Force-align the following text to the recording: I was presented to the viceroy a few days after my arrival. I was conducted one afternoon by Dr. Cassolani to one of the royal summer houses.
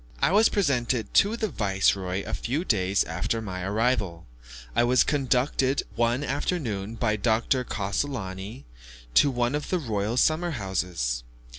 I 0.19 0.31
was 0.31 0.49
presented 0.49 1.13
to 1.13 1.37
the 1.37 1.47
viceroy 1.47 2.23
a 2.23 2.33
few 2.33 2.65
days 2.65 3.03
after 3.03 3.39
my 3.39 3.61
arrival. 3.61 4.25
I 4.75 4.83
was 4.83 5.03
conducted 5.03 5.83
one 5.95 6.23
afternoon 6.23 6.95
by 6.95 7.17
Dr. 7.17 7.63
Cassolani 7.63 8.65
to 9.13 9.29
one 9.29 9.53
of 9.53 9.69
the 9.69 9.77
royal 9.77 10.17
summer 10.17 10.49
houses. 10.57 11.23